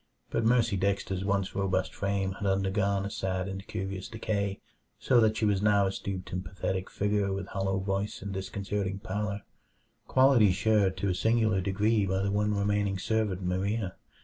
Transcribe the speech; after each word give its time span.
But 0.31 0.43
Mercy 0.43 0.77
Dexter's 0.77 1.23
once 1.23 1.53
robust 1.53 1.93
frame 1.93 2.31
had 2.31 2.47
undergone 2.47 3.05
a 3.05 3.11
sad 3.11 3.47
and 3.47 3.67
curious 3.67 4.07
decay, 4.07 4.59
so 4.97 5.19
that 5.21 5.37
she 5.37 5.45
was 5.45 5.61
now 5.61 5.85
a 5.85 5.91
stooped 5.91 6.31
and 6.33 6.43
pathetic 6.43 6.89
figure 6.89 7.31
with 7.31 7.49
hollow 7.49 7.77
voice 7.77 8.23
and 8.23 8.33
disconcerting 8.33 8.97
pallor 8.97 9.43
qualities 10.07 10.55
shared 10.55 10.97
to 10.97 11.09
a 11.09 11.13
singular 11.13 11.61
degree 11.61 12.07
by 12.07 12.23
the 12.23 12.31
one 12.31 12.55
remaining 12.55 12.97
servant 12.97 13.43
Maria. 13.43 13.93